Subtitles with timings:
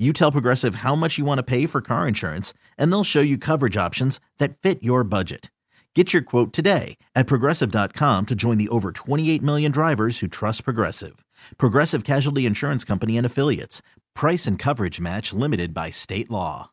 [0.00, 3.20] you tell Progressive how much you want to pay for car insurance, and they'll show
[3.20, 5.50] you coverage options that fit your budget.
[5.94, 10.64] Get your quote today at progressive.com to join the over 28 million drivers who trust
[10.64, 11.24] Progressive.
[11.58, 13.82] Progressive Casualty Insurance Company and Affiliates.
[14.14, 16.70] Price and coverage match limited by state law.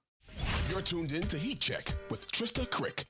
[0.70, 3.06] You're tuned in to Heat Check with Trysta Krick.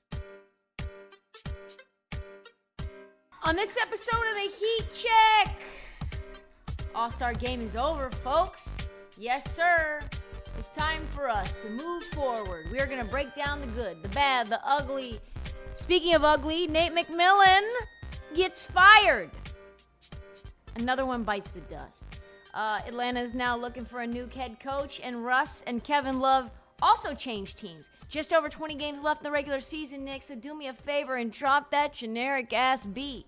[3.43, 5.59] On this episode of the Heat Check,
[6.95, 8.87] All Star Game is over, folks.
[9.17, 9.99] Yes, sir.
[10.57, 12.65] It's time for us to move forward.
[12.71, 15.19] We are going to break down the good, the bad, the ugly.
[15.73, 17.63] Speaking of ugly, Nate McMillan
[18.35, 19.29] gets fired.
[20.75, 22.03] Another one bites the dust.
[22.53, 26.49] Uh, Atlanta is now looking for a new head coach, and Russ and Kevin Love
[26.81, 27.89] also changed teams.
[28.09, 31.15] Just over 20 games left in the regular season, Nick, so do me a favor
[31.15, 33.25] and drop that generic ass beat.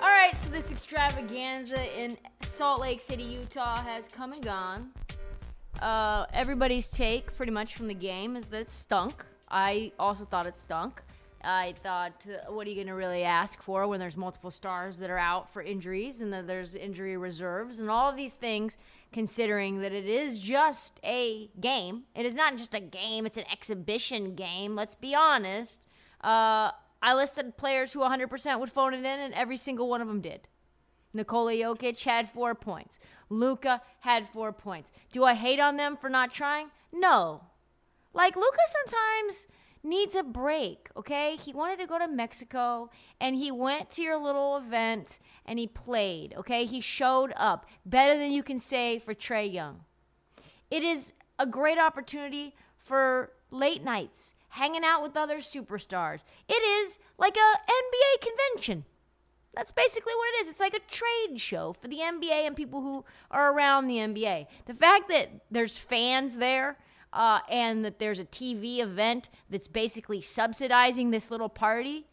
[0.00, 4.90] All right, so this extravaganza in Salt Lake City, Utah has come and gone.
[5.82, 9.24] Uh, everybody's take, pretty much from the game, is that it stunk.
[9.50, 11.02] I also thought it stunk.
[11.42, 14.98] I thought, uh, what are you going to really ask for when there's multiple stars
[14.98, 18.76] that are out for injuries and that there's injury reserves and all of these things,
[19.12, 22.04] considering that it is just a game.
[22.16, 25.86] It is not just a game, it's an exhibition game, let's be honest.
[26.22, 30.08] Uh, I listed players who 100% would phone it in, and every single one of
[30.08, 30.48] them did.
[31.14, 32.98] Nikola Jokic had four points.
[33.30, 34.92] Luka had four points.
[35.12, 36.70] Do I hate on them for not trying?
[36.92, 37.42] No.
[38.12, 39.46] Like, Luka sometimes
[39.82, 41.36] needs a break, okay?
[41.36, 45.66] He wanted to go to Mexico and he went to your little event and he
[45.66, 46.64] played, okay?
[46.64, 47.66] He showed up.
[47.86, 49.80] Better than you can say for Trae Young.
[50.70, 56.24] It is a great opportunity for late nights hanging out with other superstars.
[56.48, 58.84] It is like a NBA convention.
[59.54, 60.50] That's basically what it is.
[60.50, 64.46] It's like a trade show for the NBA and people who are around the NBA.
[64.66, 66.78] The fact that there's fans there
[67.12, 72.06] uh, and that there's a TV event that's basically subsidizing this little party,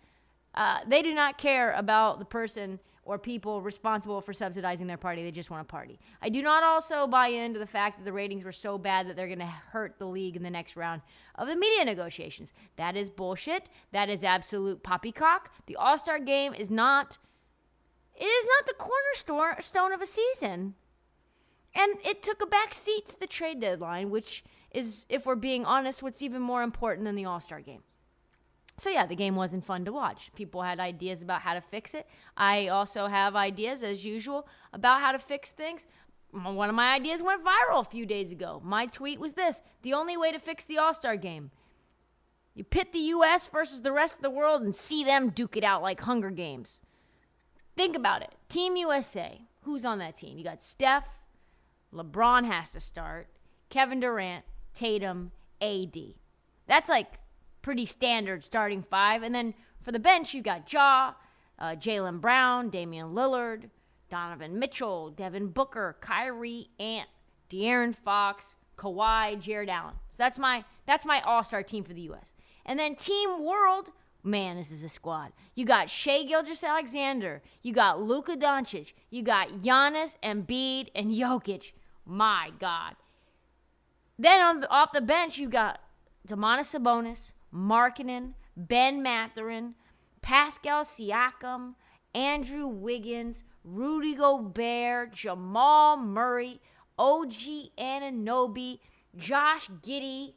[0.55, 5.23] uh, they do not care about the person or people responsible for subsidizing their party.
[5.23, 5.99] They just want to party.
[6.21, 9.15] I do not also buy into the fact that the ratings were so bad that
[9.15, 11.01] they're going to hurt the league in the next round
[11.35, 12.51] of the media negotiations.
[12.77, 13.69] That is bullshit.
[13.91, 15.51] That is absolute poppycock.
[15.67, 17.19] The All Star game is not.
[18.15, 20.73] It is not the cornerstone of a season.
[21.75, 25.65] And it took a back seat to the trade deadline, which is, if we're being
[25.65, 27.83] honest, what's even more important than the All Star game.
[28.77, 30.31] So, yeah, the game wasn't fun to watch.
[30.35, 32.07] People had ideas about how to fix it.
[32.35, 35.85] I also have ideas, as usual, about how to fix things.
[36.31, 38.61] One of my ideas went viral a few days ago.
[38.63, 41.51] My tweet was this The only way to fix the All Star game.
[42.53, 43.47] You pit the U.S.
[43.47, 46.81] versus the rest of the world and see them duke it out like Hunger Games.
[47.75, 48.33] Think about it.
[48.49, 49.41] Team USA.
[49.63, 50.37] Who's on that team?
[50.37, 51.07] You got Steph,
[51.93, 53.27] LeBron has to start,
[53.69, 55.31] Kevin Durant, Tatum,
[55.61, 55.97] AD.
[56.67, 57.19] That's like
[57.65, 59.23] pretty standard starting five.
[59.23, 61.13] And then for the bench, you've got Ja,
[61.57, 63.71] uh, Jaylen Brown, Damian Lillard,
[64.07, 67.09] Donovan Mitchell, Devin Booker, Kyrie, Ant,
[67.49, 69.95] De'Aaron Fox, Kawhi, Jarrett Allen.
[70.11, 72.35] So that's my that's my All Star team for the U.S.
[72.67, 73.89] And then Team World,
[74.23, 75.31] man, this is a squad.
[75.55, 81.71] You got Shai Gilgeous-Alexander, you got Luka Doncic, you got Giannis, Embiid, and Jokic.
[82.05, 82.95] My God.
[84.19, 85.79] Then on the, off the bench, you got
[86.27, 89.75] Domantas Sabonis, Markkanen, Ben Mathurin,
[90.21, 91.75] Pascal Siakam,
[92.13, 96.59] Andrew Wiggins, Rudy Gobert, Jamal Murray,
[96.97, 97.33] OG
[97.77, 98.79] Anunoby,
[99.17, 100.33] Josh Giddey,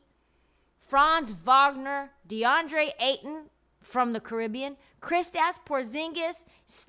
[0.78, 3.50] Franz Wagner, DeAndre Ayton
[3.82, 6.44] from the Caribbean, Kristaps Porzingis,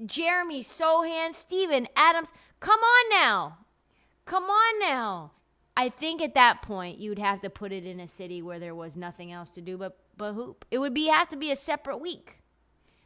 [0.05, 2.31] Jeremy Sochan, Steven Adams.
[2.59, 3.57] Come on now.
[4.25, 5.31] Come on now.
[5.75, 8.75] I think at that point you'd have to put it in a city where there
[8.75, 10.65] was nothing else to do but but hoop.
[10.69, 12.43] It would be have to be a separate week.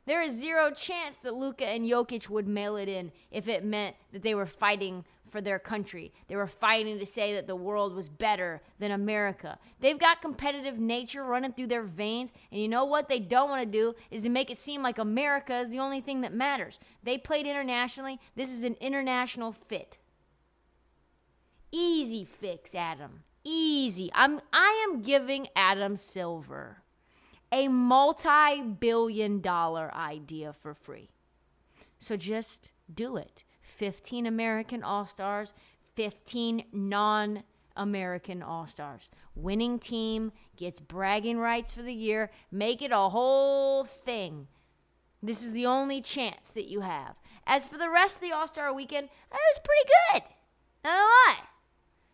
[0.06, 3.96] There is zero chance that Luka and Jokic would mail it in if it meant
[4.12, 6.12] that they were fighting for their country.
[6.28, 9.58] They were fighting to say that the world was better than America.
[9.80, 13.64] They've got competitive nature running through their veins, and you know what they don't want
[13.64, 16.80] to do is to make it seem like America is the only thing that matters.
[17.04, 18.20] They played internationally.
[18.36, 19.98] This is an international fit.
[21.72, 23.24] Easy fix, Adam.
[23.44, 24.12] Easy.
[24.14, 26.83] I'm I am giving Adam Silver
[27.54, 31.12] a multi-billion dollar idea for free.
[32.00, 33.44] So just do it.
[33.62, 35.54] 15 American All-Stars,
[35.96, 37.44] 15 non
[37.78, 39.10] American All Stars.
[39.36, 42.32] Winning team gets bragging rights for the year.
[42.52, 44.48] Make it a whole thing.
[45.22, 47.16] This is the only chance that you have.
[47.46, 50.24] As for the rest of the All Star weekend, it was pretty good.
[50.84, 51.48] Not a lie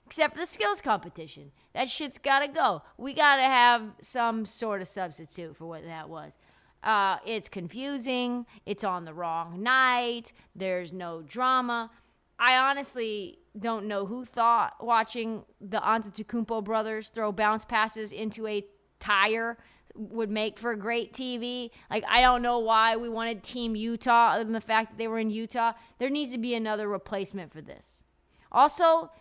[0.10, 1.52] except for the skills competition.
[1.76, 2.82] That shit's got to go.
[2.98, 6.36] We got to have some sort of substitute for what that was.
[6.82, 8.48] Uh, it's confusing.
[8.66, 10.34] It's on the wrong night.
[10.56, 11.92] There's no drama.
[12.40, 18.66] I honestly don't know who thought watching the Antetokounmpo brothers throw bounce passes into a
[19.00, 19.60] tire
[19.94, 21.70] would make for great TV.
[21.92, 25.08] Like I don't know why we wanted Team Utah other than the fact that they
[25.08, 25.74] were in Utah.
[26.00, 28.04] There needs to be another replacement for this.
[28.52, 29.12] Also,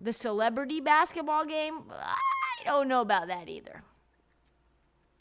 [0.00, 3.82] the celebrity basketball game, I don't know about that either.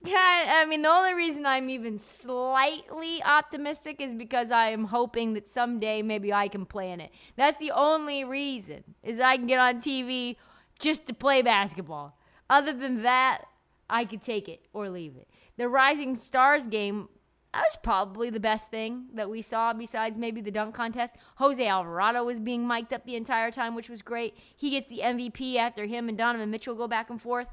[0.04, 5.34] Yeah, I mean, the only reason I'm even slightly optimistic is because I am hoping
[5.34, 7.12] that someday maybe I can play in it.
[7.36, 10.36] That's the only reason is I can get on TV
[10.78, 12.18] just to play basketball.
[12.50, 13.46] Other than that,
[13.90, 15.28] I could take it or leave it.
[15.58, 17.10] The Rising Stars game
[17.56, 21.16] that was probably the best thing that we saw besides maybe the dunk contest.
[21.38, 24.36] Jose Alvarado was being mic'd up the entire time, which was great.
[24.58, 27.48] He gets the MVP after him and Donovan Mitchell go back and forth.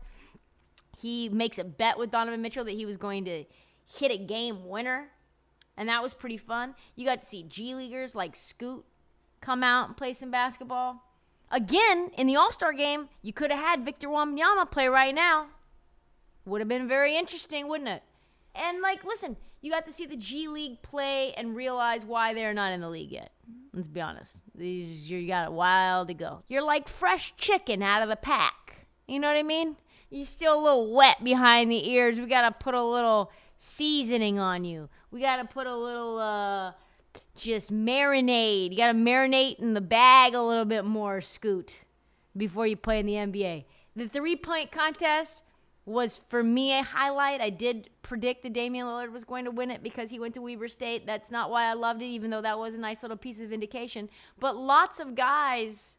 [0.99, 3.44] He makes a bet with Donovan Mitchell that he was going to
[3.87, 5.10] hit a game winner,
[5.76, 6.75] and that was pretty fun.
[6.96, 8.84] You got to see G Leaguers like Scoot
[9.40, 11.04] come out and play some basketball.
[11.49, 15.46] Again, in the All Star game, you could have had Victor Wembanyama play right now.
[16.44, 18.02] Would have been very interesting, wouldn't it?
[18.52, 22.53] And like, listen, you got to see the G League play and realize why they're
[22.53, 23.32] not in the league yet.
[23.73, 24.35] Let's be honest.
[24.55, 26.43] These you got a while to go.
[26.49, 28.87] You're like fresh chicken out of the pack.
[29.06, 29.76] You know what I mean?
[30.11, 32.20] You're still a little wet behind the ears.
[32.20, 34.91] We gotta put a little seasoning on you.
[35.11, 36.73] We gotta put a little uh
[37.37, 38.73] just marinade.
[38.73, 41.79] You gotta marinate in the bag a little bit more, Scoot,
[42.37, 43.64] before you play in the NBA.
[43.94, 45.44] The three point contest
[45.84, 47.40] was for me a highlight.
[47.40, 50.43] I did predict that Damian Lillard was going to win it because he went to
[50.43, 51.06] Weber State.
[51.06, 53.52] That's not why I loved it, even though that was a nice little piece of
[53.52, 54.08] indication.
[54.38, 55.99] But lots of guys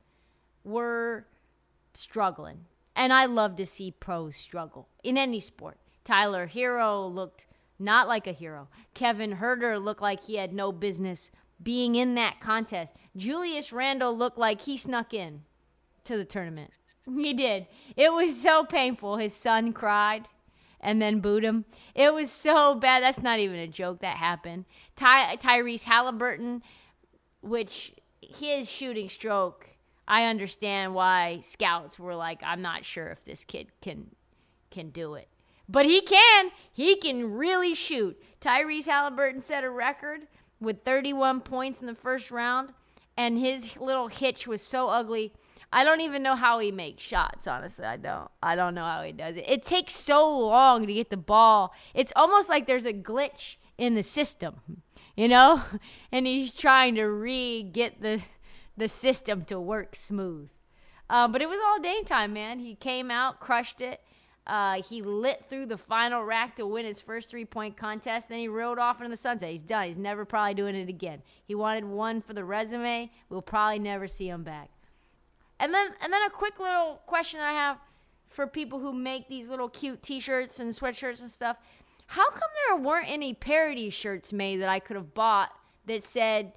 [0.63, 1.25] were
[1.93, 2.65] struggling.
[2.95, 5.77] And I love to see pros struggle in any sport.
[6.03, 7.47] Tyler Herro looked
[7.79, 8.67] not like a hero.
[8.93, 11.31] Kevin Huerter looked like he had no business
[11.61, 12.93] being in that contest.
[13.15, 15.41] Julius Randle looked like he snuck in
[16.03, 16.71] to the tournament.
[17.05, 17.67] He did.
[17.95, 19.17] It was so painful.
[19.17, 20.29] His son cried
[20.79, 21.65] and then booed him.
[21.95, 23.03] It was so bad.
[23.03, 23.99] That's not even a joke.
[23.99, 24.65] That happened.
[24.95, 26.61] Ty- Tyrese Halliburton,
[27.41, 29.69] which his shooting stroke,
[30.07, 34.11] I understand why scouts were like, I'm not sure if this kid can
[34.69, 35.27] can do it.
[35.69, 36.51] But he can.
[36.71, 38.21] He can really shoot.
[38.41, 40.27] Tyrese Halliburton set a record
[40.59, 42.73] with 31 points in the first round,
[43.15, 45.31] and his little hitch was so ugly
[45.73, 47.83] I don't even know how he makes shots, honestly.
[47.83, 48.29] I don't.
[48.43, 49.45] I don't know how he does it.
[49.47, 51.73] It takes so long to get the ball.
[51.95, 54.61] It's almost like there's a glitch in the system,
[55.17, 55.63] you know?
[56.11, 58.21] And he's trying to re get the
[58.77, 60.49] the system to work smooth.
[61.09, 62.59] Um, but it was all Dame time, man.
[62.59, 64.01] He came out, crushed it.
[64.45, 68.29] Uh, he lit through the final rack to win his first three point contest.
[68.29, 69.49] Then he rode off into the sunset.
[69.49, 69.87] He's done.
[69.87, 71.23] He's never probably doing it again.
[71.45, 73.11] He wanted one for the resume.
[73.29, 74.69] We'll probably never see him back.
[75.59, 77.77] And then and then a quick little question I have
[78.29, 81.57] for people who make these little cute t-shirts and sweatshirts and stuff.
[82.07, 85.51] How come there weren't any parody shirts made that I could have bought
[85.85, 86.53] that said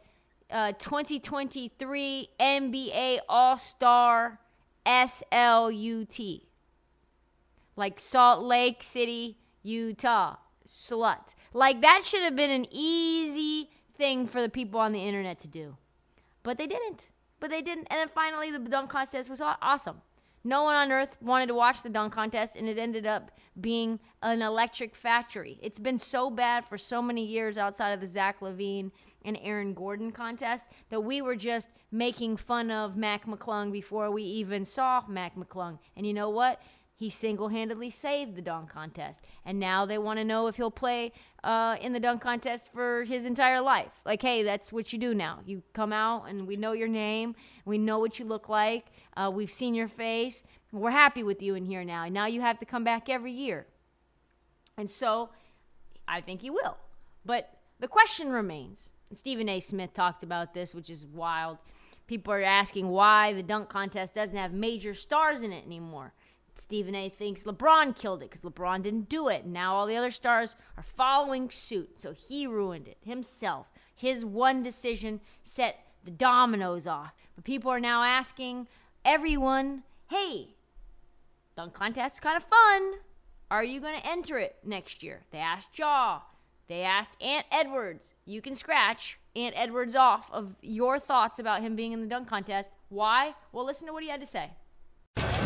[0.51, 4.41] uh, 2023 NBA All-Star
[4.87, 6.41] SLUT?
[7.77, 10.37] Like Salt Lake City, Utah.
[10.67, 11.35] Slut.
[11.53, 15.49] Like that should have been an easy thing for the people on the internet to
[15.49, 15.77] do.
[16.43, 17.87] But they didn't but they didn't.
[17.91, 20.03] And then finally, the dunk contest was awesome.
[20.45, 23.99] No one on earth wanted to watch the dunk contest, and it ended up being
[24.23, 25.59] an electric factory.
[25.61, 28.93] It's been so bad for so many years outside of the Zach LaVine
[29.25, 34.23] and Aaron Gordon contest that we were just making fun of Mac McClung before we
[34.23, 35.79] even saw Mac McClung.
[35.97, 36.61] And you know what?
[36.99, 39.21] He single handedly saved the dunk contest.
[39.45, 41.13] And now they want to know if he'll play
[41.45, 43.93] uh, in the dunk contest for his entire life.
[44.07, 45.41] Like, hey, that's what you do now.
[45.45, 47.37] You come out and we know your name,
[47.67, 50.43] we know what you look like, uh, we've seen your face.
[50.73, 52.05] We're happy with you in here now.
[52.05, 53.67] And now you have to come back every year.
[54.79, 55.31] And so
[56.09, 56.79] I think he will.
[57.25, 58.89] But the question remains.
[59.11, 59.61] And Stephen A.
[59.61, 61.59] Smith talked about this, which is wild.
[62.07, 66.13] People are asking why the dunk contest doesn't have major stars in it anymore.
[66.59, 69.47] Stephen A thinks LeBron killed it because LeBron didn't do it.
[69.47, 72.01] Now all the other stars are following suit.
[72.01, 73.67] So he ruined it himself.
[73.95, 77.13] His one decision set the dominoes off.
[77.35, 78.69] But people are now asking
[79.05, 80.55] everyone, hey,
[81.57, 82.93] dunk contest is kind of fun.
[83.51, 85.23] Are you going to enter it next year?
[85.31, 86.21] They asked Ja.
[86.69, 88.15] They asked Ant Edwards.
[88.25, 92.29] You can scratch Ant Edwards off of your thoughts about him being in the dunk
[92.29, 92.71] contest.
[92.89, 93.35] Why?
[93.53, 94.51] Well, listen to what he had to say.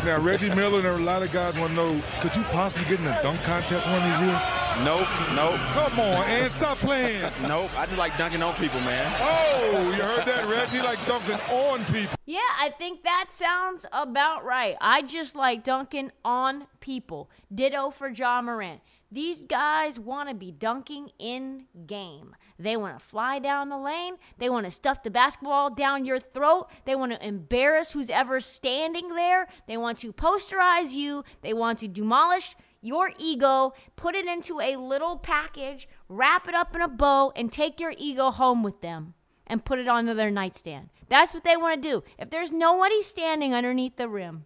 [0.03, 2.99] Now, Reggie Miller and a lot of guys want to know, could you possibly get
[2.99, 4.41] in a dunk contest one of these years?
[4.83, 5.59] Nope, nope.
[5.73, 7.21] Come on, and stop playing.
[7.43, 9.05] nope, I just like dunking on people, man.
[9.19, 10.81] Oh, you heard that, Reggie?
[10.81, 12.15] Like dunking on people.
[12.25, 14.75] Yeah, I think that sounds about right.
[14.81, 17.29] I just like dunking on people.
[17.53, 18.81] Ditto for Ja Morant.
[19.11, 22.33] These guys want to be dunking in game.
[22.57, 24.15] They want to fly down the lane.
[24.37, 26.69] They want to stuff the basketball down your throat.
[26.85, 29.47] They want to embarrass who's ever standing there.
[29.67, 31.25] They want to posterize you.
[31.41, 36.73] They want to demolish your ego, put it into a little package, wrap it up
[36.73, 39.13] in a bow, and take your ego home with them
[39.45, 40.89] and put it onto their nightstand.
[41.09, 42.03] That's what they want to do.
[42.17, 44.45] If there's nobody standing underneath the rim,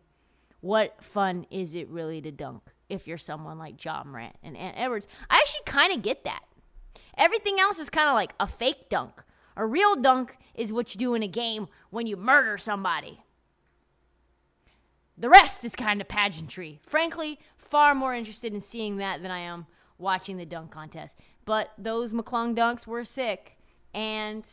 [0.59, 2.63] what fun is it really to dunk?
[2.89, 5.07] If you're someone like Ja Morant and Ant Edwards.
[5.29, 6.43] I actually kind of get that.
[7.17, 9.23] Everything else is kind of like a fake dunk.
[9.57, 13.21] A real dunk is what you do in a game when you murder somebody.
[15.17, 16.81] The rest is kind of pageantry.
[16.83, 19.65] Frankly, far more interested in seeing that than I am
[19.97, 21.15] watching the dunk contest.
[21.45, 23.57] But those McClung dunks were sick,
[23.93, 24.49] and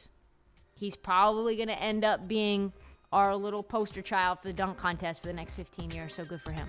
[0.74, 2.72] he's probably going to end up being
[3.12, 6.40] our little poster child for the dunk contest for the next 15 years, so good
[6.40, 6.68] for him.